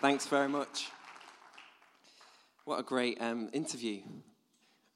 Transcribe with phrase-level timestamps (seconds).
[0.00, 0.88] Thanks very much.
[2.64, 4.00] What a great um, interview.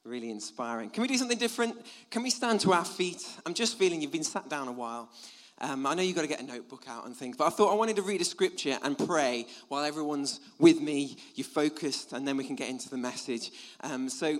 [0.03, 0.89] Really inspiring.
[0.89, 1.77] Can we do something different?
[2.11, 3.23] Can we stand to our feet?
[3.45, 5.11] I'm just feeling you've been sat down a while.
[5.59, 7.71] Um, I know you've got to get a notebook out and things, but I thought
[7.71, 12.27] I wanted to read a scripture and pray while everyone's with me, you're focused, and
[12.27, 13.51] then we can get into the message.
[13.83, 14.39] Um, so,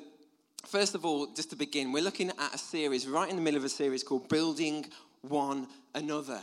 [0.67, 3.59] first of all, just to begin, we're looking at a series, right in the middle
[3.59, 4.87] of a series called Building
[5.21, 6.41] One Another.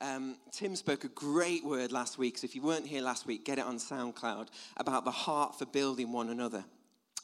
[0.00, 3.44] Um, Tim spoke a great word last week, so if you weren't here last week,
[3.44, 6.64] get it on SoundCloud about the heart for building one another.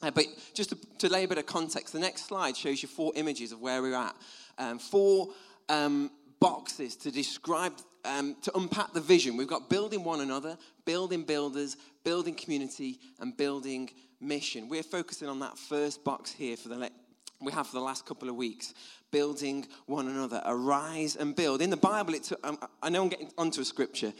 [0.01, 2.89] Uh, but just to, to, lay a bit of context, the next slide shows you
[2.89, 4.13] four images of where we're at.
[4.57, 5.29] Um, four
[5.69, 6.11] um,
[6.41, 9.37] boxes to describe, um, to unpack the vision.
[9.37, 14.67] We've got building one another, building builders, building community, and building mission.
[14.67, 16.89] We're focusing on that first box here for the le-
[17.41, 18.73] we have for the last couple of weeks
[19.11, 20.41] building one another.
[20.45, 21.61] Arise and build.
[21.61, 24.11] In the Bible, it's, um, I know I'm getting onto a scripture.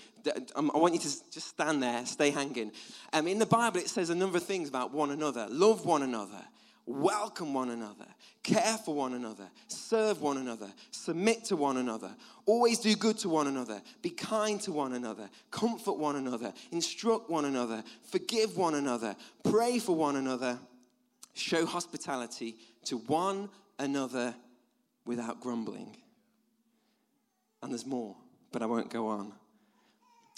[0.55, 2.71] Um, I want you to just stand there, stay hanging.
[3.11, 5.47] Um, in the Bible, it says a number of things about one another.
[5.49, 6.41] Love one another,
[6.85, 8.05] welcome one another,
[8.43, 13.29] care for one another, serve one another, submit to one another, always do good to
[13.29, 18.75] one another, be kind to one another, comfort one another, instruct one another, forgive one
[18.75, 20.57] another, pray for one another,
[21.35, 22.55] show hospitality
[22.85, 24.33] to one another
[25.05, 25.95] without grumbling.
[27.61, 28.15] And there's more,
[28.51, 29.33] but I won't go on.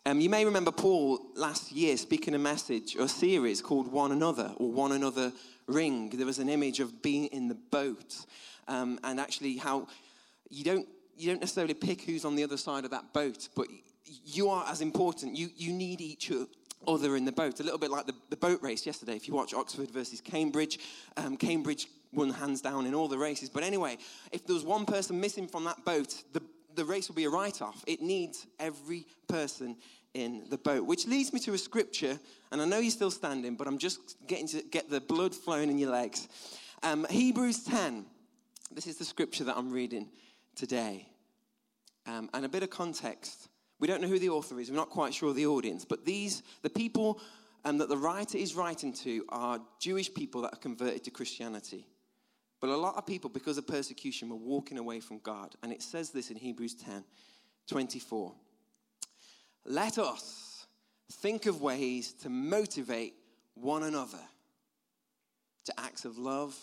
[0.06, 4.54] Um, you may remember Paul last year speaking a message or series called One Another
[4.56, 5.34] or One Another
[5.68, 6.10] Ring.
[6.10, 8.16] There was an image of being in the boat
[8.68, 9.88] um, and actually how
[10.50, 13.68] you don't, you don't necessarily pick who's on the other side of that boat, but
[14.26, 15.36] you are as important.
[15.36, 16.32] You, you need each
[16.86, 17.60] other in the boat.
[17.60, 19.16] A little bit like the, the boat race yesterday.
[19.16, 20.80] If you watch Oxford versus Cambridge,
[21.16, 23.50] um, Cambridge won hands down in all the races.
[23.50, 23.98] But anyway,
[24.32, 26.42] if there was one person missing from that boat, the,
[26.76, 27.84] the race will be a write off.
[27.88, 29.78] It needs every person
[30.14, 30.86] in the boat.
[30.86, 32.20] Which leads me to a scripture,
[32.52, 35.70] and I know you're still standing, but I'm just getting to get the blood flowing
[35.70, 36.28] in your legs.
[36.84, 38.06] Um, Hebrews 10.
[38.72, 40.10] This is the scripture that I'm reading
[40.56, 41.08] today.
[42.06, 43.50] Um, and a bit of context.
[43.80, 46.44] We don't know who the author is, we're not quite sure the audience, but these,
[46.62, 47.20] the people
[47.64, 51.88] um, that the writer is writing to, are Jewish people that are converted to Christianity.
[52.60, 55.56] But a lot of people, because of persecution, were walking away from God.
[55.62, 57.04] And it says this in Hebrews 10
[57.68, 58.34] 24.
[59.66, 60.66] Let us
[61.12, 63.14] think of ways to motivate
[63.54, 64.22] one another
[65.66, 66.58] to acts of love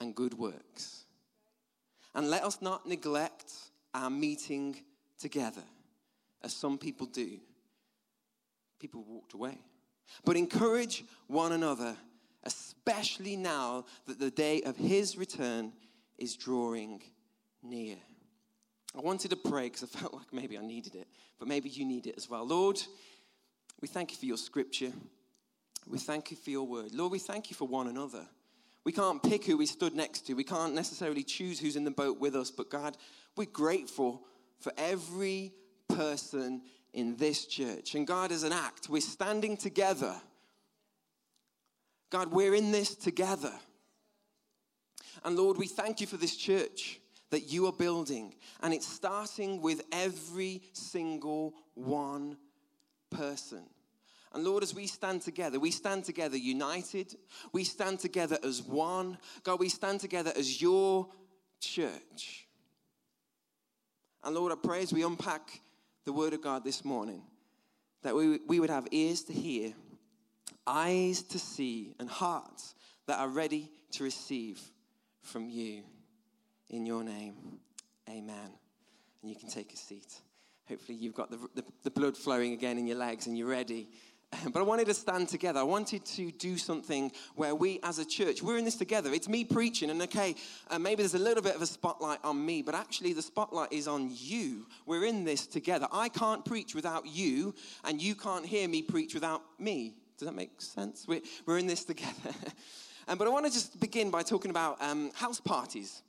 [0.00, 1.04] and good works.
[2.14, 3.52] And let us not neglect
[3.94, 4.76] our meeting
[5.18, 5.62] together,
[6.42, 7.38] as some people do.
[8.80, 9.58] People walked away.
[10.24, 11.96] But encourage one another
[12.44, 15.72] especially now that the day of his return
[16.18, 17.02] is drawing
[17.62, 17.96] near.
[18.96, 21.06] I wanted to pray because I felt like maybe I needed it,
[21.38, 22.46] but maybe you need it as well.
[22.46, 22.80] Lord,
[23.80, 24.92] we thank you for your scripture.
[25.88, 26.92] We thank you for your word.
[26.92, 28.26] Lord, we thank you for one another.
[28.84, 30.34] We can't pick who we stood next to.
[30.34, 32.96] We can't necessarily choose who's in the boat with us, but God,
[33.36, 34.24] we're grateful
[34.58, 35.52] for every
[35.88, 36.62] person
[36.92, 37.94] in this church.
[37.94, 40.14] And God, as an act, we're standing together
[42.12, 43.54] God, we're in this together.
[45.24, 47.00] And Lord, we thank you for this church
[47.30, 48.34] that you are building.
[48.60, 52.36] And it's starting with every single one
[53.08, 53.62] person.
[54.34, 57.16] And Lord, as we stand together, we stand together united.
[57.52, 59.16] We stand together as one.
[59.42, 61.08] God, we stand together as your
[61.60, 62.46] church.
[64.22, 65.62] And Lord, I pray as we unpack
[66.04, 67.22] the word of God this morning
[68.02, 69.72] that we, we would have ears to hear
[70.66, 72.74] eyes to see, and hearts
[73.06, 74.60] that are ready to receive
[75.20, 75.82] from you.
[76.70, 77.34] In your name,
[78.08, 78.50] amen.
[79.20, 80.20] And you can take a seat.
[80.68, 83.90] Hopefully, you've got the, the, the blood flowing again in your legs and you're ready.
[84.52, 85.60] But I wanted to stand together.
[85.60, 89.12] I wanted to do something where we, as a church, we're in this together.
[89.12, 90.34] It's me preaching, and okay,
[90.70, 93.72] uh, maybe there's a little bit of a spotlight on me, but actually, the spotlight
[93.72, 94.66] is on you.
[94.86, 95.86] We're in this together.
[95.92, 97.54] I can't preach without you,
[97.84, 99.94] and you can't hear me preach without me.
[100.18, 101.06] Does that make sense?
[101.06, 102.34] We're, we're in this together.
[103.08, 106.02] um, but I want to just begin by talking about um, house parties.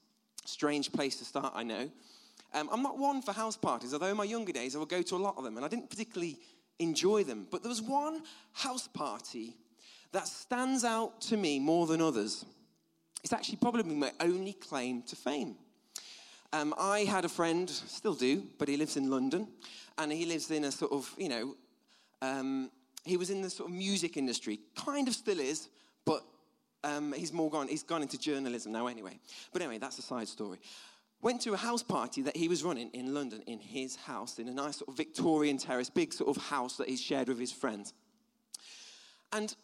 [0.45, 1.89] Strange place to start, I know.
[2.53, 5.01] Um, I'm not one for house parties, although in my younger days I would go
[5.01, 6.37] to a lot of them, and I didn't particularly
[6.79, 7.47] enjoy them.
[7.49, 8.21] But there was one
[8.53, 9.55] house party
[10.11, 12.45] that stands out to me more than others.
[13.23, 15.55] It's actually probably my only claim to fame.
[16.51, 19.47] Um, I had a friend, still do, but he lives in London,
[19.97, 21.55] and he lives in a sort of, you know,
[22.21, 22.69] um,
[23.05, 25.69] he was in the sort of music industry, kind of still is,
[26.05, 26.23] but
[26.83, 29.19] um, he's more gone, he's gone into journalism now anyway.
[29.51, 30.59] But anyway, that's a side story.
[31.23, 34.49] Went to a house party that he was running in London in his house, in
[34.49, 37.51] a nice sort of Victorian terrace, big sort of house that he shared with his
[37.51, 37.93] friends.
[39.31, 39.55] And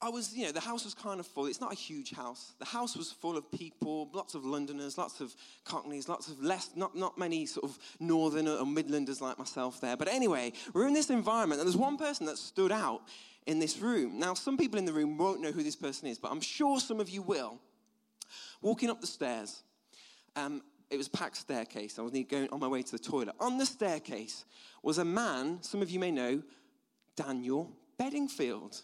[0.00, 1.46] I was, you know, the house was kind of full.
[1.46, 2.54] It's not a huge house.
[2.58, 5.32] The house was full of people, lots of Londoners, lots of
[5.64, 9.96] Cockneys, lots of less, not, not many sort of Northern or Midlanders like myself there.
[9.96, 13.02] But anyway, we're in this environment, and there's one person that stood out
[13.46, 14.18] in this room.
[14.18, 16.80] Now, some people in the room won't know who this person is, but I'm sure
[16.80, 17.60] some of you will.
[18.60, 19.62] Walking up the stairs,
[20.36, 21.98] um, it was a packed staircase.
[21.98, 23.34] I was going on my way to the toilet.
[23.40, 24.44] On the staircase
[24.82, 26.42] was a man, some of you may know,
[27.16, 28.82] Daniel Bedingfield.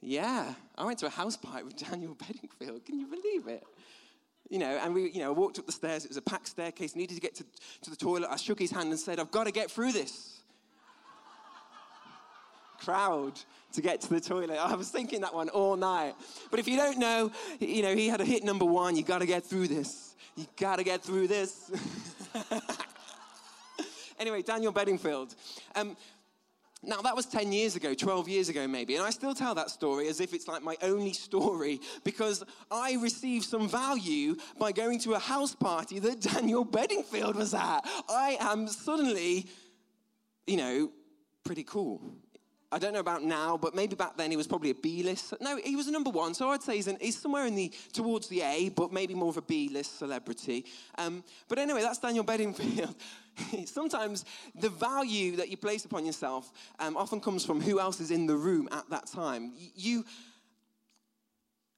[0.00, 2.84] Yeah, I went to a house party with Daniel Bedingfield.
[2.84, 3.64] Can you believe it?
[4.48, 6.04] You know, and we, you know, walked up the stairs.
[6.04, 6.94] It was a packed staircase.
[6.94, 7.44] Needed to get to,
[7.82, 8.28] to the toilet.
[8.30, 10.35] I shook his hand and said, "I've got to get through this."
[12.86, 13.32] Crowd
[13.72, 14.58] to get to the toilet.
[14.58, 16.14] I was thinking that one all night.
[16.50, 18.94] But if you don't know, you know, he had a hit number one.
[18.94, 20.14] You got to get through this.
[20.36, 21.70] You got to get through this.
[24.20, 25.34] anyway, Daniel Bedingfield.
[25.74, 25.96] Um,
[26.82, 28.94] now, that was 10 years ago, 12 years ago, maybe.
[28.94, 32.96] And I still tell that story as if it's like my only story because I
[33.00, 37.80] received some value by going to a house party that Daniel Bedingfield was at.
[38.08, 39.46] I am suddenly,
[40.46, 40.92] you know,
[41.42, 42.00] pretty cool.
[42.76, 45.32] I don't know about now, but maybe back then he was probably a B list.
[45.40, 47.72] No, he was a number one, so I'd say he's, an, he's somewhere in the
[47.94, 50.66] towards the A, but maybe more of a B list celebrity.
[50.98, 52.94] Um, but anyway, that's Daniel Bedingfield.
[53.64, 58.10] Sometimes the value that you place upon yourself um, often comes from who else is
[58.10, 59.54] in the room at that time.
[59.74, 60.04] You,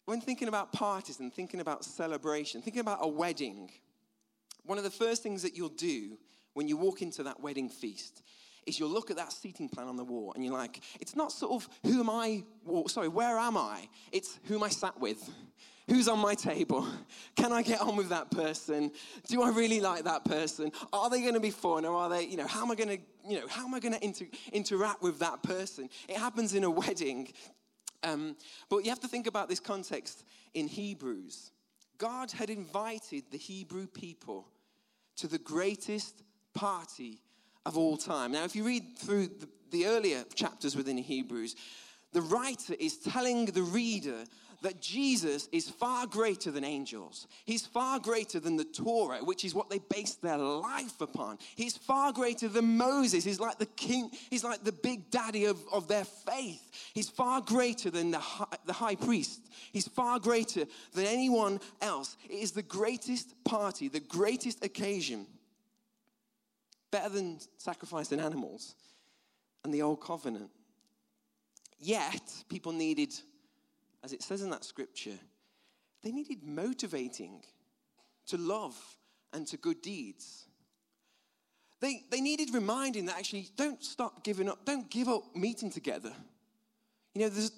[0.06, 3.70] when thinking about parties and thinking about celebration, thinking about a wedding,
[4.64, 6.18] one of the first things that you'll do
[6.54, 8.20] when you walk into that wedding feast
[8.68, 11.32] is you'll look at that seating plan on the wall and you're like, it's not
[11.32, 12.44] sort of who am I,
[12.86, 13.88] sorry, where am I?
[14.12, 15.28] It's who am I sat with?
[15.88, 16.86] Who's on my table?
[17.34, 18.92] Can I get on with that person?
[19.26, 20.70] Do I really like that person?
[20.92, 22.98] Are they going to be fun or are they, you know, how am I going
[22.98, 25.88] to, you know, how am I going to inter- interact with that person?
[26.06, 27.32] It happens in a wedding.
[28.02, 28.36] Um,
[28.68, 31.52] but you have to think about this context in Hebrews.
[31.96, 34.46] God had invited the Hebrew people
[35.16, 36.22] to the greatest
[36.54, 37.22] party
[37.68, 38.32] of all time.
[38.32, 41.54] Now, if you read through the, the earlier chapters within Hebrews,
[42.12, 44.24] the writer is telling the reader
[44.62, 47.28] that Jesus is far greater than angels.
[47.44, 51.38] He's far greater than the Torah, which is what they based their life upon.
[51.54, 53.22] He's far greater than Moses.
[53.22, 56.90] He's like the king, he's like the big daddy of, of their faith.
[56.92, 58.22] He's far greater than the
[58.64, 59.46] the high priest.
[59.70, 62.16] He's far greater than anyone else.
[62.28, 65.26] It is the greatest party, the greatest occasion
[66.90, 68.74] better than sacrificing animals
[69.64, 70.50] and the old covenant.
[71.78, 73.14] Yet, people needed,
[74.02, 75.18] as it says in that scripture,
[76.02, 77.42] they needed motivating
[78.26, 78.76] to love
[79.32, 80.46] and to good deeds.
[81.80, 86.12] They, they needed reminding that actually don't stop giving up, don't give up meeting together.
[87.14, 87.48] You know,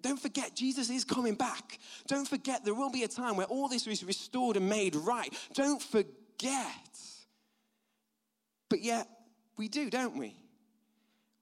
[0.00, 1.78] don't forget Jesus is coming back.
[2.06, 5.32] Don't forget there will be a time where all this is restored and made right.
[5.54, 6.98] Don't forget
[8.68, 9.08] but yet,
[9.56, 10.36] we do, don't we?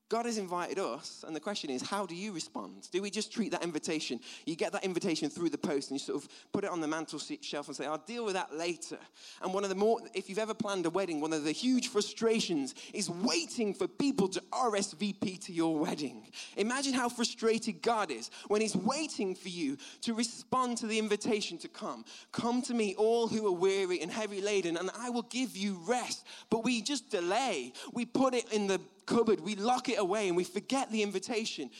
[0.08, 2.88] God has invited us, and the question is, how do you respond?
[2.92, 4.20] Do we just treat that invitation?
[4.44, 6.86] You get that invitation through the post, and you sort of put it on the
[6.86, 8.98] mantel shelf and say, I'll deal with that later.
[9.42, 11.88] And one of the more, if you've ever planned a wedding, one of the huge
[11.88, 16.28] frustrations is waiting for people to RSVP to your wedding.
[16.56, 21.58] Imagine how frustrated God is when He's waiting for you to respond to the invitation
[21.58, 22.04] to come.
[22.30, 25.80] Come to me, all who are weary and heavy laden, and I will give you
[25.84, 26.24] rest.
[26.48, 30.36] But we just delay, we put it in the cupboard, we lock it away, and
[30.36, 31.70] we forget the invitation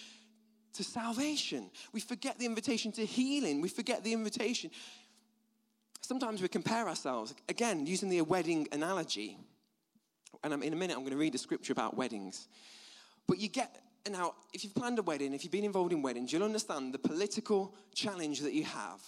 [0.75, 1.71] to salvation.
[1.93, 3.61] We forget the invitation to healing.
[3.61, 4.71] We forget the invitation.
[6.01, 9.39] Sometimes we compare ourselves, again, using the wedding analogy.
[10.45, 12.49] And in a minute, I'm going to read a scripture about weddings.
[13.27, 16.33] But you get, now, if you've planned a wedding, if you've been involved in weddings,
[16.33, 19.01] you'll understand the political challenge that you have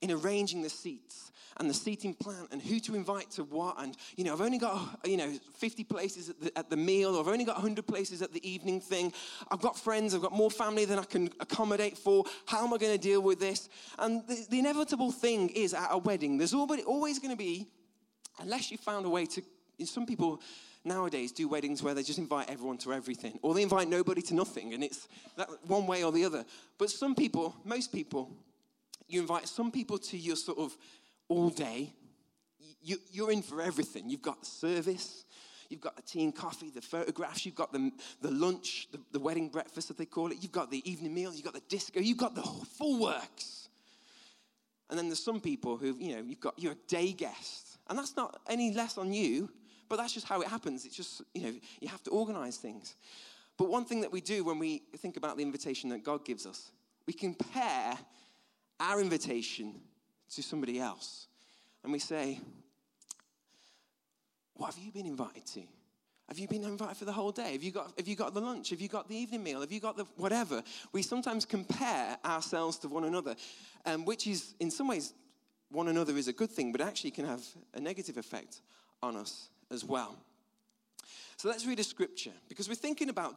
[0.00, 1.30] in arranging the seats
[1.60, 3.80] and the seating plan and who to invite to what.
[3.80, 7.14] And, you know, I've only got, you know, 50 places at the, at the meal,
[7.14, 9.12] or I've only got 100 places at the evening thing.
[9.50, 12.24] I've got friends, I've got more family than I can accommodate for.
[12.46, 13.68] How am I going to deal with this?
[13.98, 17.68] And the, the inevitable thing is at a wedding, there's always going to be,
[18.40, 19.42] unless you found a way to,
[19.84, 20.40] some people,
[20.84, 24.34] nowadays do weddings where they just invite everyone to everything, or they invite nobody to
[24.34, 26.44] nothing, and it's that one way or the other.
[26.78, 28.30] But some people, most people,
[29.12, 30.76] you invite some people to your sort of
[31.28, 31.92] all day.
[32.82, 34.08] You, you're in for everything.
[34.08, 35.24] You've got the service,
[35.68, 39.20] you've got the tea and coffee, the photographs, you've got the, the lunch, the, the
[39.20, 42.00] wedding breakfast, as they call it, you've got the evening meal, you've got the disco,
[42.00, 43.68] you've got the full works.
[44.88, 47.78] And then there's some people who, you know, you've got, you're a day guest.
[47.88, 49.48] And that's not any less on you,
[49.88, 50.84] but that's just how it happens.
[50.84, 52.96] It's just, you know, you have to organize things.
[53.56, 56.46] But one thing that we do when we think about the invitation that God gives
[56.46, 56.70] us,
[57.06, 57.96] we compare
[58.80, 59.74] our invitation
[60.34, 61.28] to somebody else.
[61.84, 62.40] And we say,
[64.54, 65.62] What have you been invited to?
[66.28, 67.52] Have you been invited for the whole day?
[67.52, 68.70] Have you got, have you got the lunch?
[68.70, 69.60] Have you got the evening meal?
[69.60, 70.62] Have you got the whatever?
[70.92, 73.34] We sometimes compare ourselves to one another,
[73.84, 75.12] um, which is, in some ways,
[75.70, 77.42] one another is a good thing, but actually can have
[77.74, 78.60] a negative effect
[79.02, 80.16] on us as well.
[81.36, 83.34] So let's read a scripture because we're thinking about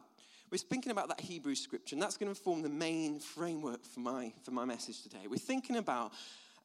[0.50, 4.00] we're thinking about that Hebrew scripture, and that's going to form the main framework for
[4.00, 5.26] my for my message today.
[5.28, 6.12] We're thinking about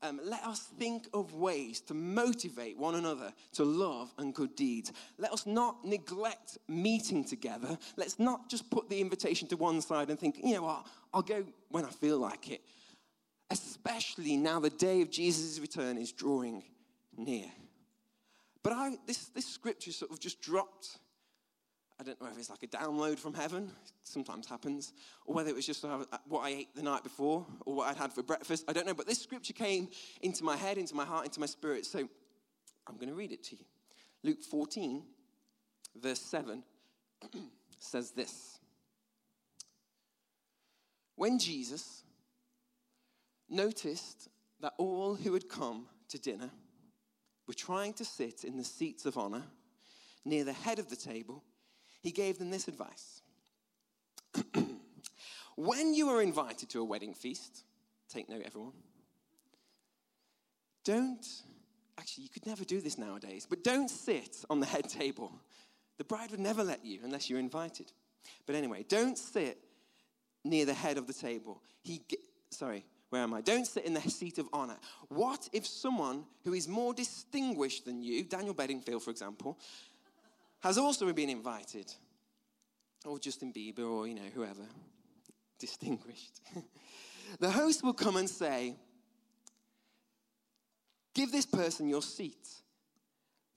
[0.01, 4.93] um, let us think of ways to motivate one another to love and good deeds.
[5.17, 7.77] Let us not neglect meeting together.
[7.98, 11.21] Let's not just put the invitation to one side and think, you know what, I'll
[11.21, 12.62] go when I feel like it.
[13.51, 16.63] Especially now the day of Jesus' return is drawing
[17.17, 17.48] near.
[18.63, 21.00] But I, this, this scripture sort of just dropped
[22.00, 23.70] I don't know if it's like a download from heaven,
[24.03, 24.94] sometimes happens,
[25.25, 27.98] or whether it was just uh, what I ate the night before or what I'd
[27.98, 28.63] had for breakfast.
[28.70, 29.89] I don't know, but this scripture came
[30.22, 31.86] into my head, into my heart, into my spirit.
[31.86, 32.08] So
[32.88, 33.65] I'm going to read it to you.
[34.24, 35.03] Luke 14,
[36.01, 36.63] verse 7
[37.79, 38.60] says this
[41.15, 42.03] When Jesus
[43.50, 44.29] noticed
[44.62, 46.50] that all who had come to dinner
[47.46, 49.44] were trying to sit in the seats of honor
[50.24, 51.44] near the head of the table,
[52.01, 53.22] he gave them this advice
[55.60, 57.65] When you are invited to a wedding feast,
[58.08, 58.72] take note, everyone,
[60.86, 61.25] don't,
[61.98, 65.34] actually, you could never do this nowadays, but don't sit on the head table.
[65.98, 67.91] The bride would never let you unless you're invited.
[68.46, 69.58] But anyway, don't sit
[70.46, 71.62] near the head of the table.
[71.84, 72.03] He,
[72.51, 73.41] sorry, where am I?
[73.41, 74.77] Don't sit in the seat of honor.
[75.10, 79.60] What if someone who is more distinguished than you, Daniel Bedingfield, for example,
[80.62, 81.92] has also been invited.
[83.06, 84.66] Or Justin Bieber, or, you know, whoever.
[85.60, 86.42] Distinguished.
[87.39, 88.75] the host will come and say,
[91.16, 92.48] Give this person your seat.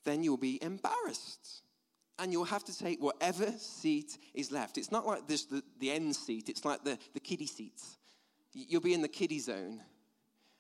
[0.05, 1.63] Then you'll be embarrassed.
[2.19, 4.79] And you'll have to take whatever seat is left.
[4.79, 7.99] It's not like this, the, the end seat, it's like the, the kiddie seats.
[8.53, 9.81] You'll be in the kiddie zone.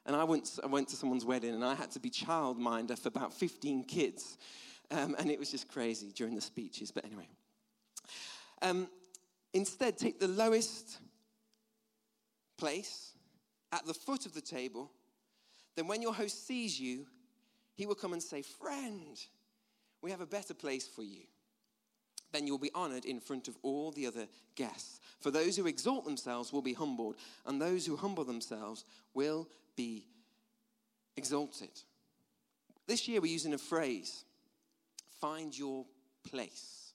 [0.06, 3.08] And I went, I went to someone's wedding and I had to be childminder for
[3.08, 4.38] about 15 kids
[4.90, 6.90] um, and it was just crazy during the speeches.
[6.90, 7.28] But anyway,
[8.60, 8.88] um,
[9.52, 10.98] instead, take the lowest
[12.58, 13.12] place
[13.72, 14.90] at the foot of the table.
[15.76, 17.06] Then, when your host sees you,
[17.74, 19.18] he will come and say, Friend,
[20.02, 21.22] we have a better place for you.
[22.32, 25.00] Then you'll be honored in front of all the other guests.
[25.20, 28.84] For those who exalt themselves will be humbled, and those who humble themselves
[29.14, 30.06] will be
[31.16, 31.70] exalted.
[32.86, 34.24] This year, we're using a phrase
[35.22, 35.86] Find your
[36.28, 36.94] place.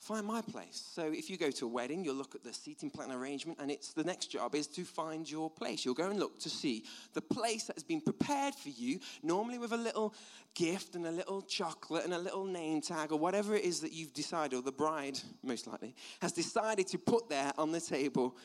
[0.00, 0.84] Find my place.
[0.92, 3.70] So if you go to a wedding, you'll look at the seating plan arrangement, and
[3.70, 5.84] it's the next job is to find your place.
[5.84, 9.58] You'll go and look to see the place that has been prepared for you, normally
[9.58, 10.12] with a little
[10.56, 13.92] gift and a little chocolate and a little name tag or whatever it is that
[13.92, 18.36] you've decided, or the bride, most likely, has decided to put there on the table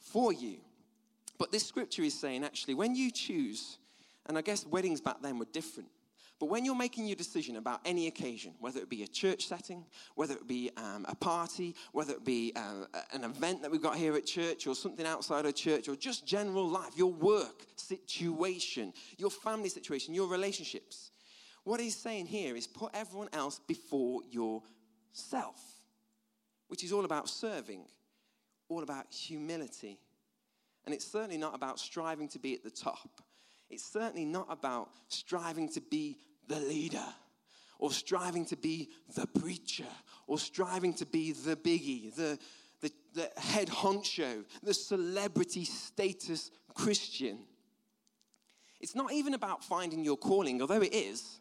[0.00, 0.56] for you.
[1.38, 3.78] But this scripture is saying actually, when you choose,
[4.26, 5.90] and I guess weddings back then were different.
[6.40, 9.84] But when you're making your decision about any occasion, whether it be a church setting,
[10.14, 13.96] whether it be um, a party, whether it be uh, an event that we've got
[13.96, 18.94] here at church, or something outside of church, or just general life, your work situation,
[19.18, 21.10] your family situation, your relationships,
[21.64, 25.60] what he's saying here is put everyone else before yourself,
[26.68, 27.84] which is all about serving,
[28.70, 29.98] all about humility.
[30.86, 33.10] And it's certainly not about striving to be at the top.
[33.68, 36.16] It's certainly not about striving to be
[36.50, 37.04] the leader
[37.78, 39.86] or striving to be the preacher
[40.26, 42.38] or striving to be the biggie, the,
[42.82, 47.38] the, the head honcho, the celebrity status Christian.
[48.80, 51.38] It's not even about finding your calling, although it is.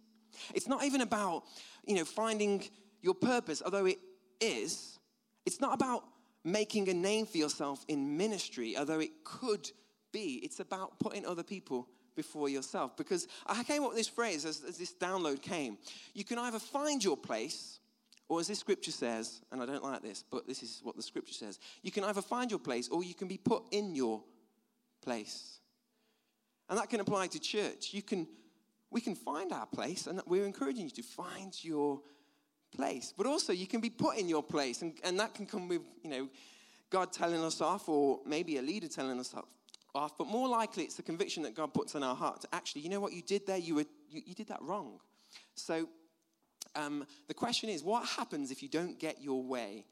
[0.54, 1.44] It's not even about,
[1.86, 2.64] you know, finding
[3.02, 4.00] your purpose, although it
[4.40, 5.00] is.
[5.46, 6.04] It's not about
[6.44, 9.70] making a name for yourself in ministry, although it could
[10.12, 10.40] be.
[10.44, 11.88] It's about putting other people
[12.20, 12.98] before yourself.
[12.98, 15.78] Because I came up with this phrase as, as this download came.
[16.14, 17.80] You can either find your place,
[18.28, 21.02] or as this scripture says, and I don't like this, but this is what the
[21.02, 24.22] scripture says you can either find your place or you can be put in your
[25.02, 25.60] place.
[26.70, 27.94] And that can apply to church.
[27.94, 28.28] You can,
[28.92, 32.02] we can find our place, and we're encouraging you to find your
[32.76, 33.14] place.
[33.18, 35.82] But also, you can be put in your place, and, and that can come with,
[36.04, 36.28] you know,
[36.90, 39.46] God telling us off, or maybe a leader telling us off
[39.96, 42.82] off, but more likely it's the conviction that God puts in our heart to actually,
[42.82, 43.58] you know what you did there?
[43.58, 45.00] You, were, you, you did that wrong.
[45.56, 45.90] So
[46.76, 49.86] um, the question is, what happens if you don't get your way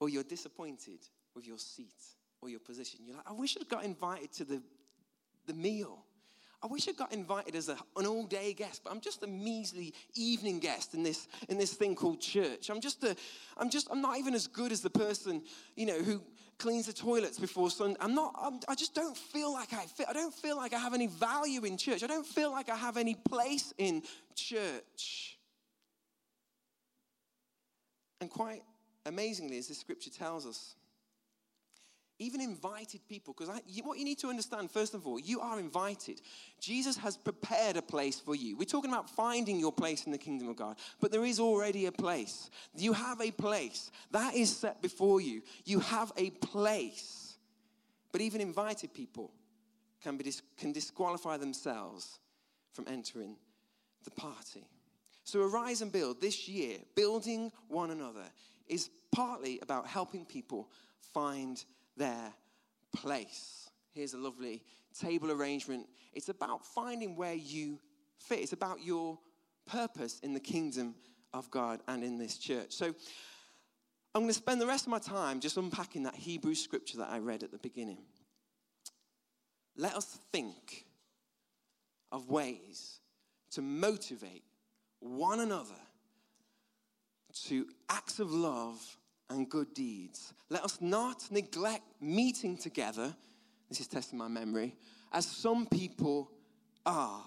[0.00, 1.00] or you're disappointed
[1.34, 2.04] with your seat
[2.40, 3.00] or your position.
[3.04, 4.62] You're like, I wish I'd got invited to the,
[5.46, 6.04] the meal.
[6.62, 9.26] I wish I got invited as a, an all day guest, but I'm just a
[9.26, 12.70] measly evening guest in this, in this thing called church.
[12.70, 13.14] I'm just, a,
[13.56, 15.42] I'm just, I'm not even as good as the person,
[15.76, 16.22] you know, who
[16.58, 17.96] cleans the toilets before Sunday.
[18.00, 20.06] I'm not, I'm, I just don't feel like I fit.
[20.08, 22.02] I don't feel like I have any value in church.
[22.02, 24.02] I don't feel like I have any place in
[24.34, 25.38] church.
[28.20, 28.62] And quite
[29.06, 30.76] amazingly, as the scripture tells us,
[32.18, 36.20] even invited people, because what you need to understand, first of all, you are invited.
[36.60, 38.56] Jesus has prepared a place for you.
[38.56, 41.86] We're talking about finding your place in the kingdom of God, but there is already
[41.86, 42.50] a place.
[42.76, 45.42] You have a place that is set before you.
[45.64, 47.36] You have a place.
[48.12, 49.32] But even invited people
[50.02, 52.20] can, be, can disqualify themselves
[52.72, 53.36] from entering
[54.04, 54.68] the party.
[55.24, 58.26] So, Arise and Build this year, building one another,
[58.68, 60.68] is partly about helping people
[61.12, 61.64] find
[61.96, 62.32] their
[62.94, 63.70] place.
[63.92, 64.62] Here's a lovely
[64.98, 65.86] table arrangement.
[66.12, 67.80] It's about finding where you
[68.18, 69.18] fit, it's about your
[69.66, 70.94] purpose in the kingdom
[71.32, 72.72] of God and in this church.
[72.72, 76.98] So I'm going to spend the rest of my time just unpacking that Hebrew scripture
[76.98, 77.98] that I read at the beginning.
[79.76, 80.86] Let us think
[82.12, 83.00] of ways
[83.52, 84.44] to motivate
[85.00, 85.74] one another
[87.46, 88.80] to acts of love
[89.30, 90.32] and good deeds.
[90.50, 93.14] Let us not neglect meeting together,
[93.68, 94.76] this is testing my memory,
[95.12, 96.30] as some people
[96.84, 97.22] are,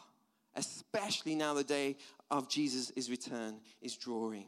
[0.55, 1.97] especially now the day
[2.29, 4.45] of Jesus' return is drawing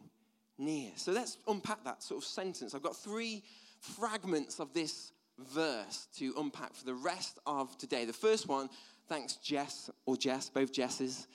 [0.57, 0.91] near.
[0.95, 2.75] So let's unpack that sort of sentence.
[2.75, 3.43] I've got three
[3.79, 8.05] fragments of this verse to unpack for the rest of today.
[8.05, 8.69] The first one,
[9.07, 11.27] thanks Jess or Jess, both Jesses.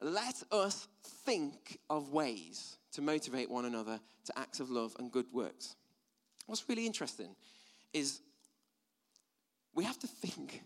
[0.00, 0.88] Let us
[1.24, 5.76] think of ways to motivate one another to acts of love and good works.
[6.46, 7.34] What's really interesting
[7.92, 8.20] is
[9.74, 10.62] we have to think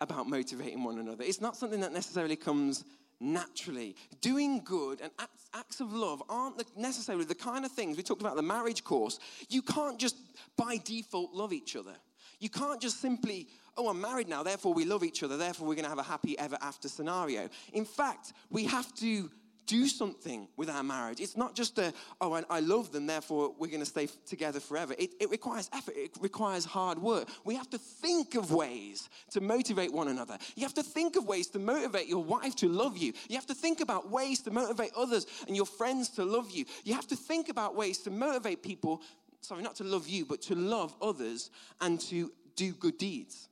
[0.00, 1.24] about motivating one another.
[1.24, 2.84] It's not something that necessarily comes
[3.20, 3.96] naturally.
[4.20, 5.10] Doing good and
[5.54, 9.18] acts, of love aren't necessarily the kind of things we talked about the marriage course.
[9.48, 10.16] You can't just
[10.56, 11.94] by default love each other.
[12.40, 15.74] You can't just simply, oh, I'm married now, therefore we love each other, therefore we're
[15.74, 17.48] going to have a happy ever after scenario.
[17.72, 19.30] In fact, we have to
[19.68, 21.20] do something with our marriage.
[21.20, 24.58] It's not just a, oh, I, I love them, therefore we're going to stay together
[24.58, 24.94] forever.
[24.98, 27.28] It, it requires effort, it requires hard work.
[27.44, 30.38] We have to think of ways to motivate one another.
[30.56, 33.12] You have to think of ways to motivate your wife to love you.
[33.28, 36.64] You have to think about ways to motivate others and your friends to love you.
[36.84, 39.02] You have to think about ways to motivate people,
[39.42, 41.50] sorry, not to love you, but to love others
[41.82, 43.50] and to do good deeds.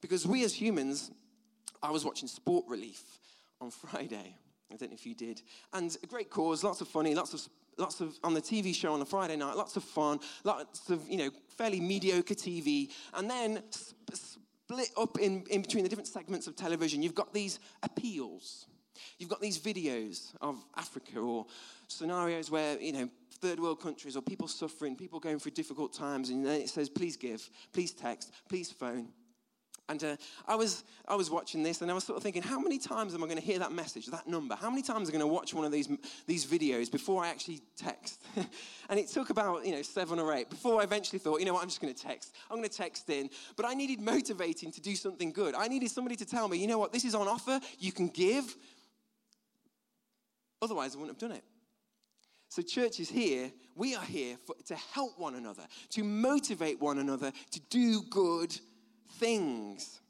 [0.00, 1.12] Because we as humans,
[1.80, 3.04] I was watching Sport Relief
[3.60, 4.36] on Friday
[4.72, 5.42] I don't know if you did.
[5.72, 7.40] And a great cause, lots of funny, lots of
[7.78, 11.08] lots of on the TV show on a Friday night, lots of fun, lots of
[11.08, 16.08] you know fairly mediocre TV, and then sp- split up in, in between the different
[16.08, 17.02] segments of television.
[17.02, 18.66] You've got these appeals.
[19.18, 21.46] You've got these videos of Africa or
[21.88, 23.08] scenarios where you know
[23.42, 26.88] third world countries or people suffering, people going through difficult times, and then it says,
[26.88, 29.08] please give, please text, please phone.
[29.92, 30.16] And uh,
[30.48, 33.14] I, was, I was watching this and I was sort of thinking, how many times
[33.14, 34.54] am I going to hear that message, that number?
[34.54, 35.86] How many times am I going to watch one of these,
[36.26, 38.22] these videos before I actually text?
[38.88, 41.52] and it took about, you know, seven or eight before I eventually thought, you know
[41.52, 42.34] what, I'm just going to text.
[42.50, 43.28] I'm going to text in.
[43.54, 45.54] But I needed motivating to do something good.
[45.54, 47.60] I needed somebody to tell me, you know what, this is on offer.
[47.78, 48.56] You can give.
[50.62, 51.44] Otherwise, I wouldn't have done it.
[52.48, 53.52] So, church is here.
[53.74, 58.58] We are here for, to help one another, to motivate one another to do good
[59.12, 60.00] things.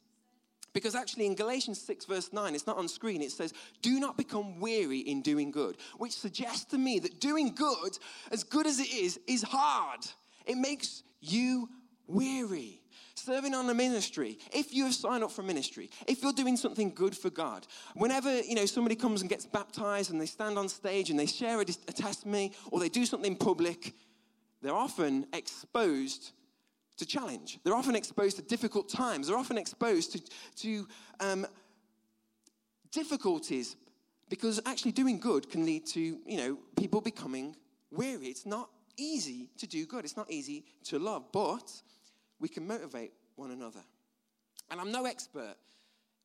[0.72, 4.16] Because actually, in Galatians 6, verse 9, it's not on screen, it says, Do not
[4.16, 7.98] become weary in doing good, which suggests to me that doing good,
[8.30, 10.00] as good as it is, is hard.
[10.46, 11.68] It makes you
[12.06, 12.80] weary.
[13.14, 16.92] Serving on a ministry, if you have signed up for ministry, if you're doing something
[16.94, 20.68] good for God, whenever you know somebody comes and gets baptized and they stand on
[20.68, 23.92] stage and they share a, a testimony or they do something public,
[24.62, 26.32] they're often exposed
[26.98, 27.58] to challenge.
[27.64, 29.28] They're often exposed to difficult times.
[29.28, 30.20] They're often exposed to,
[30.62, 30.88] to
[31.20, 31.46] um,
[32.90, 33.76] difficulties
[34.28, 37.56] because actually doing good can lead to, you know, people becoming
[37.90, 38.26] weary.
[38.26, 40.04] It's not easy to do good.
[40.04, 41.70] It's not easy to love, but
[42.40, 43.82] we can motivate one another.
[44.70, 45.54] And I'm no expert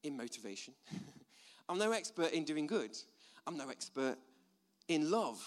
[0.04, 0.74] in motivation.
[1.70, 2.98] I'm no expert in doing good.
[3.46, 4.18] I'm no expert
[4.88, 5.44] in love.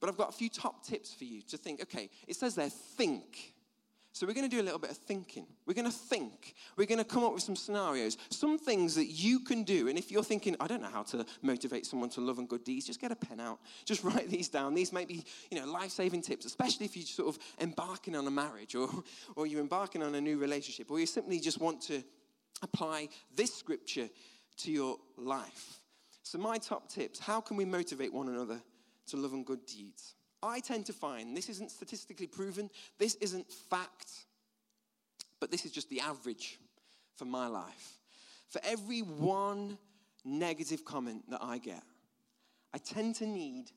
[0.00, 1.80] But I've got a few top tips for you to think.
[1.82, 3.54] Okay, it says there, think.
[4.16, 5.46] So we're going to do a little bit of thinking.
[5.66, 6.54] We're going to think.
[6.78, 9.88] We're going to come up with some scenarios, some things that you can do.
[9.88, 12.64] And if you're thinking, I don't know how to motivate someone to love and good
[12.64, 13.58] deeds, just get a pen out.
[13.84, 14.72] Just write these down.
[14.72, 18.30] These might be, you know, life-saving tips, especially if you're sort of embarking on a
[18.30, 18.88] marriage or,
[19.36, 22.02] or you're embarking on a new relationship or you simply just want to
[22.62, 24.08] apply this scripture
[24.56, 25.80] to your life.
[26.22, 28.62] So my top tips, how can we motivate one another
[29.08, 30.14] to love and good deeds?
[30.46, 34.10] I tend to find this isn't statistically proven, this isn't fact,
[35.40, 36.58] but this is just the average
[37.16, 37.98] for my life.
[38.48, 39.78] For every one
[40.24, 41.82] negative comment that I get,
[42.72, 43.70] I tend to need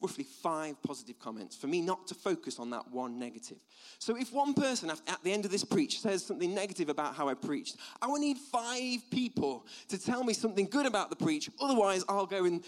[0.00, 3.56] roughly five positive comments for me not to focus on that one negative.
[3.98, 7.28] So if one person at the end of this preach says something negative about how
[7.28, 11.48] I preached, I will need five people to tell me something good about the preach.
[11.60, 12.62] Otherwise, I'll go and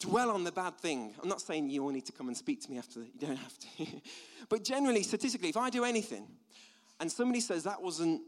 [0.00, 1.14] dwell on the bad thing.
[1.22, 3.36] I'm not saying you all need to come and speak to me after, you don't
[3.36, 3.86] have to.
[4.48, 6.26] but generally, statistically, if I do anything
[7.00, 8.22] and somebody says that wasn't,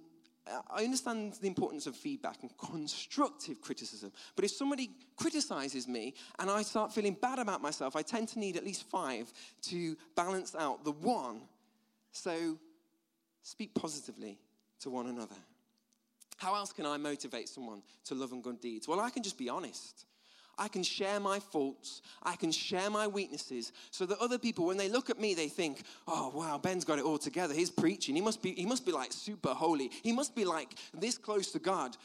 [0.71, 4.13] I understand the importance of feedback and constructive criticism.
[4.37, 8.39] But if somebody criticizes me and I start feeling bad about myself, I tend to
[8.39, 11.43] need at least five to balance out the one.
[12.13, 12.59] So
[13.43, 14.39] speak positively
[14.81, 15.37] to one another.
[16.37, 18.87] How else can I motivate someone to love and good deeds?
[18.87, 20.05] Well, I can just be honest.
[20.59, 22.01] I can share my faults.
[22.23, 25.49] I can share my weaknesses so that other people, when they look at me, they
[25.49, 27.53] think, oh, wow, Ben's got it all together.
[27.53, 28.15] He's preaching.
[28.15, 29.91] He must be, he must be like super holy.
[30.03, 31.97] He must be like this close to God.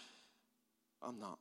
[1.02, 1.40] I'm not.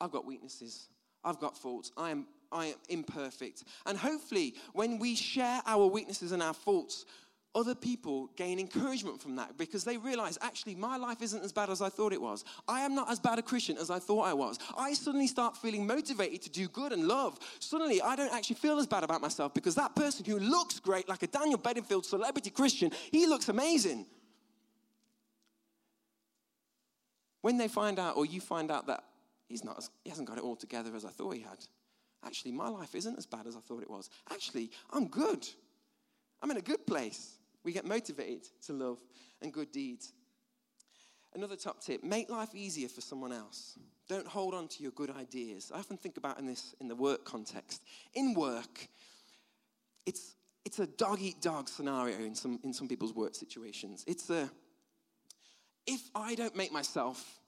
[0.00, 0.88] I've got weaknesses.
[1.24, 1.92] I've got faults.
[1.96, 3.64] I am, I am imperfect.
[3.86, 7.06] And hopefully, when we share our weaknesses and our faults,
[7.54, 11.70] other people gain encouragement from that because they realize actually my life isn't as bad
[11.70, 12.44] as I thought it was.
[12.66, 14.58] I am not as bad a Christian as I thought I was.
[14.76, 17.38] I suddenly start feeling motivated to do good and love.
[17.60, 21.08] Suddenly, I don't actually feel as bad about myself because that person who looks great,
[21.08, 24.06] like a Daniel Bedingfield celebrity Christian, he looks amazing.
[27.40, 29.04] When they find out, or you find out that
[29.48, 31.58] he's not, as, he hasn't got it all together as I thought he had.
[32.24, 34.08] Actually, my life isn't as bad as I thought it was.
[34.32, 35.46] Actually, I'm good.
[36.42, 37.38] I'm in a good place.
[37.64, 38.98] We get motivated to love
[39.42, 40.12] and good deeds.
[41.34, 43.78] Another top tip make life easier for someone else.
[44.08, 45.72] Don't hold on to your good ideas.
[45.74, 47.82] I often think about in this in the work context.
[48.14, 48.88] In work,
[50.06, 54.04] it's it's a dog eat dog scenario in some in some people's work situations.
[54.06, 54.50] It's a
[55.86, 57.40] if I don't make myself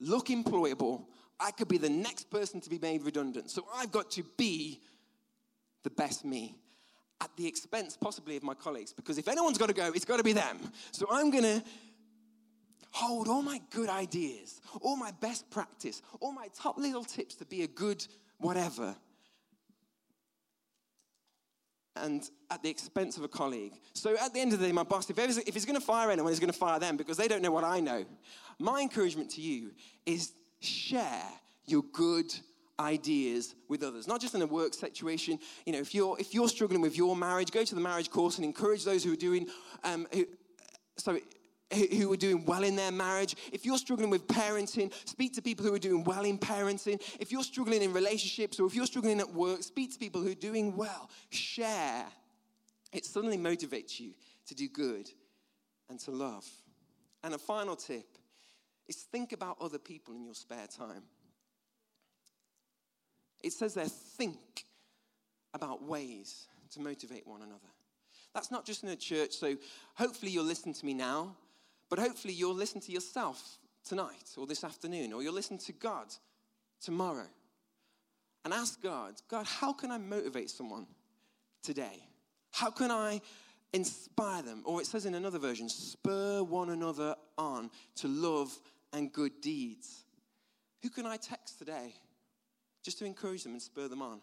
[0.00, 1.06] look employable,
[1.38, 3.50] I could be the next person to be made redundant.
[3.50, 4.80] So I've got to be
[5.82, 6.56] the best me
[7.20, 10.18] at the expense possibly of my colleagues because if anyone's got to go, it's got
[10.18, 10.58] to be them.
[10.92, 11.62] So I'm going to
[12.90, 17.44] hold all my good ideas, all my best practice, all my top little tips to
[17.44, 18.06] be a good
[18.38, 18.94] whatever.
[21.96, 23.72] And at the expense of a colleague.
[23.94, 26.10] So at the end of the day, my boss, if, if he's going to fire
[26.10, 28.04] anyone, he's going to fire them because they don't know what I know.
[28.58, 29.72] My encouragement to you
[30.06, 31.22] is share
[31.66, 32.32] your good
[32.80, 36.48] ideas with others not just in a work situation you know if you're if you're
[36.48, 39.46] struggling with your marriage go to the marriage course and encourage those who are doing
[39.84, 40.26] um, who,
[40.96, 41.22] sorry
[41.72, 43.34] who are doing well in their marriage.
[43.52, 47.02] If you're struggling with parenting, speak to people who are doing well in parenting.
[47.20, 50.30] If you're struggling in relationships or if you're struggling at work, speak to people who
[50.30, 51.10] are doing well.
[51.30, 52.06] Share.
[52.92, 54.12] It suddenly motivates you
[54.46, 55.10] to do good
[55.88, 56.46] and to love.
[57.22, 58.06] And a final tip
[58.86, 61.02] is think about other people in your spare time.
[63.44, 64.64] It says there, think
[65.52, 67.60] about ways to motivate one another.
[68.34, 69.56] That's not just in a church, so
[69.94, 71.36] hopefully you'll listen to me now,
[71.90, 76.06] but hopefully you'll listen to yourself tonight or this afternoon, or you'll listen to God
[76.80, 77.26] tomorrow
[78.44, 80.86] and ask God, God, how can I motivate someone
[81.62, 82.08] today?
[82.50, 83.20] How can I
[83.74, 84.62] inspire them?
[84.64, 88.58] Or it says in another version, spur one another on to love
[88.94, 90.04] and good deeds.
[90.82, 91.94] Who can I text today?
[92.84, 94.20] Just to encourage them and spur them on.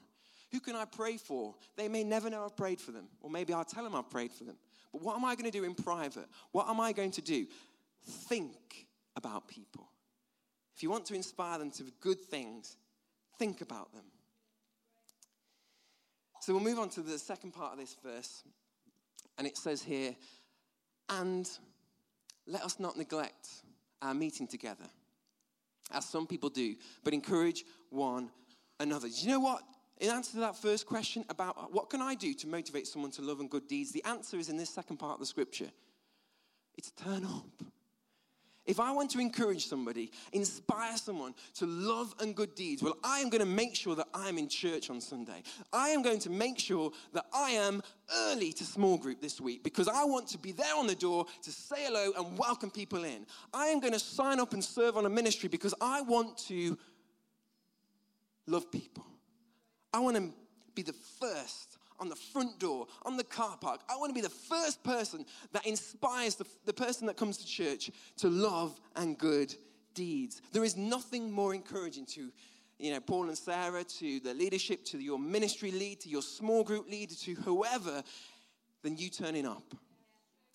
[0.51, 1.55] Who can I pray for?
[1.75, 4.31] They may never know I've prayed for them, or maybe I'll tell them I've prayed
[4.31, 4.55] for them.
[4.91, 6.27] But what am I going to do in private?
[6.51, 7.47] What am I going to do?
[8.05, 9.89] Think about people.
[10.75, 12.77] If you want to inspire them to good things,
[13.39, 14.05] think about them.
[16.41, 18.43] So we'll move on to the second part of this verse.
[19.37, 20.15] And it says here,
[21.09, 21.49] and
[22.47, 23.47] let us not neglect
[24.01, 24.89] our meeting together,
[25.91, 28.29] as some people do, but encourage one
[28.81, 29.07] another.
[29.07, 29.63] You know what?
[29.99, 33.11] In answer to that first question about uh, what can I do to motivate someone
[33.11, 35.69] to love and good deeds, the answer is in this second part of the scripture.
[36.75, 37.63] It's turn up.
[38.65, 43.19] if I want to encourage somebody, inspire someone to love and good deeds, well, I
[43.19, 45.43] am going to make sure that I'm in church on Sunday.
[45.73, 47.83] I am going to make sure that I am
[48.15, 51.25] early to small group this week because I want to be there on the door
[51.43, 53.25] to say hello and welcome people in.
[53.53, 56.77] I am going to sign up and serve on a ministry because I want to
[58.47, 59.05] love people.
[59.93, 60.29] I want to
[60.73, 63.81] be the first on the front door, on the car park.
[63.87, 65.23] I want to be the first person
[65.53, 69.53] that inspires the, the person that comes to church to love and good
[69.93, 70.41] deeds.
[70.51, 72.31] There is nothing more encouraging to
[72.79, 76.63] you know, Paul and Sarah, to the leadership, to your ministry lead, to your small
[76.63, 78.01] group leader, to whoever,
[78.81, 79.75] than you turning up.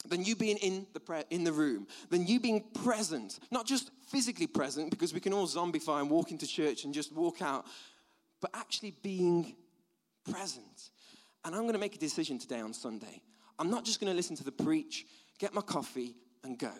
[0.04, 3.90] Than you being in the, pre- in the room, than you being present, not just
[4.08, 7.66] physically present, because we can all zombify and walk into church and just walk out,
[8.40, 9.56] but actually being
[10.30, 10.90] present.
[11.44, 13.22] And I'm going to make a decision today on Sunday.
[13.58, 15.06] I'm not just going to listen to the preach,
[15.38, 16.72] get my coffee, and go.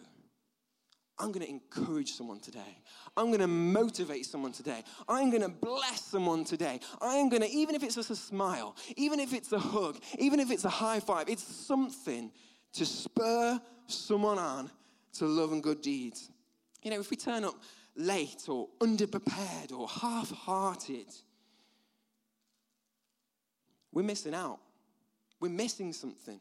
[1.18, 2.83] I'm going to encourage someone today.
[3.16, 4.85] I'm going to motivate someone today.
[5.09, 6.81] I'm going to bless someone today.
[7.00, 9.98] I am going to, even if it's just a smile, even if it's a hug,
[10.18, 12.31] even if it's a high five, it's something
[12.77, 14.71] to spur someone on
[15.15, 16.31] to love and good deeds.
[16.83, 17.55] You know, if we turn up
[17.97, 21.07] late or underprepared or half hearted,
[23.93, 24.59] we're missing out.
[25.41, 26.41] We're missing something.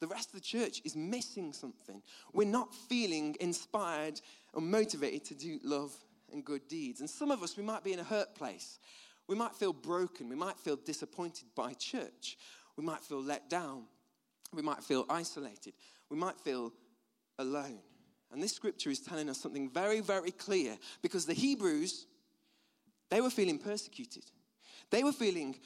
[0.00, 2.02] The rest of the church is missing something.
[2.32, 4.20] We're not feeling inspired
[4.52, 5.94] or motivated to do love
[6.32, 7.00] and good deeds.
[7.00, 8.80] And some of us, we might be in a hurt place.
[9.28, 10.28] We might feel broken.
[10.28, 12.36] We might feel disappointed by church.
[12.76, 13.84] We might feel let down.
[14.54, 15.74] We might feel isolated.
[16.10, 16.72] We might feel
[17.38, 17.80] alone.
[18.32, 22.06] And this scripture is telling us something very, very clear because the Hebrews,
[23.10, 24.24] they were feeling persecuted.
[24.90, 25.56] They were feeling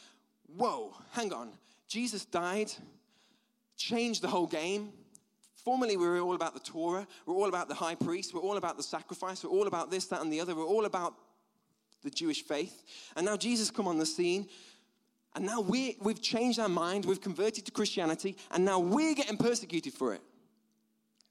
[0.54, 1.52] whoa, hang on.
[1.88, 2.72] Jesus died,
[3.76, 4.92] changed the whole game.
[5.64, 8.56] Formerly, we were all about the Torah, we're all about the high priest, we're all
[8.56, 11.14] about the sacrifice, we're all about this, that, and the other, we're all about
[12.02, 12.84] the Jewish faith.
[13.16, 14.48] And now Jesus come on the scene,
[15.36, 19.36] and now we, we've changed our mind, we've converted to Christianity, and now we're getting
[19.36, 20.22] persecuted for it.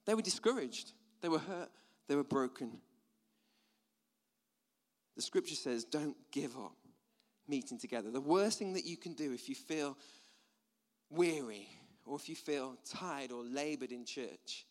[0.05, 0.91] They were discouraged,
[1.21, 1.71] they were hurt,
[2.07, 2.77] they were broken.
[5.15, 6.75] The scripture says, don't give up
[7.47, 8.11] meeting together.
[8.11, 9.97] The worst thing that you can do if you feel
[11.09, 11.67] weary
[12.05, 14.67] or if you feel tired or labored in church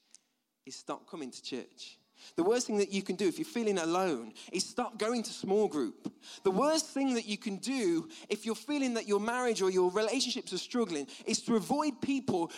[0.64, 1.98] is stop coming to church.
[2.36, 5.32] The worst thing that you can do if you're feeling alone is stop going to
[5.32, 6.12] small group.
[6.42, 9.90] The worst thing that you can do if you're feeling that your marriage or your
[9.90, 12.50] relationships are struggling is to avoid people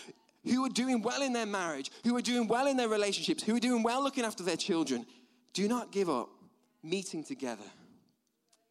[0.45, 3.57] who are doing well in their marriage, who are doing well in their relationships, who
[3.57, 5.05] are doing well looking after their children.
[5.53, 6.29] Do not give up
[6.83, 7.65] meeting together.